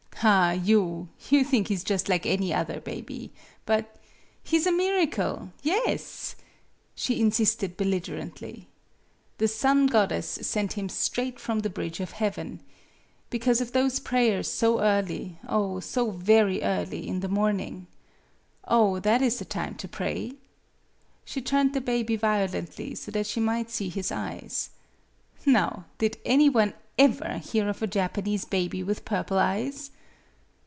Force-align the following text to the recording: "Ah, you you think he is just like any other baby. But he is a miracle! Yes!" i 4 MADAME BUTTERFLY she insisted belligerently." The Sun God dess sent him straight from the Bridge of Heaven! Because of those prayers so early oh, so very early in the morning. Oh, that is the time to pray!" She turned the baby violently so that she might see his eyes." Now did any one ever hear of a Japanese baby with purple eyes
"Ah, 0.23 0.51
you 0.51 1.09
you 1.31 1.43
think 1.43 1.67
he 1.69 1.73
is 1.73 1.83
just 1.83 2.07
like 2.07 2.27
any 2.27 2.53
other 2.53 2.79
baby. 2.79 3.33
But 3.65 3.95
he 4.43 4.55
is 4.57 4.67
a 4.67 4.71
miracle! 4.71 5.51
Yes!" 5.63 5.73
i 5.73 5.73
4 5.73 5.77
MADAME 5.81 6.37
BUTTERFLY 6.37 6.43
she 7.15 7.19
insisted 7.21 7.75
belligerently." 7.75 8.67
The 9.39 9.47
Sun 9.47 9.87
God 9.87 10.09
dess 10.09 10.27
sent 10.45 10.73
him 10.73 10.89
straight 10.89 11.39
from 11.39 11.61
the 11.61 11.71
Bridge 11.71 11.99
of 11.99 12.11
Heaven! 12.11 12.61
Because 13.31 13.61
of 13.61 13.71
those 13.71 13.99
prayers 13.99 14.47
so 14.47 14.79
early 14.81 15.39
oh, 15.49 15.79
so 15.79 16.11
very 16.11 16.61
early 16.61 17.07
in 17.07 17.21
the 17.21 17.27
morning. 17.27 17.87
Oh, 18.67 18.99
that 18.99 19.23
is 19.23 19.39
the 19.39 19.45
time 19.45 19.73
to 19.77 19.87
pray!" 19.87 20.33
She 21.25 21.41
turned 21.41 21.73
the 21.73 21.81
baby 21.81 22.15
violently 22.15 22.93
so 22.93 23.09
that 23.09 23.25
she 23.25 23.39
might 23.39 23.71
see 23.71 23.89
his 23.89 24.11
eyes." 24.11 24.69
Now 25.47 25.85
did 25.97 26.19
any 26.23 26.47
one 26.47 26.75
ever 26.99 27.39
hear 27.39 27.67
of 27.69 27.81
a 27.81 27.87
Japanese 27.87 28.45
baby 28.45 28.83
with 28.83 29.03
purple 29.03 29.39
eyes 29.39 29.89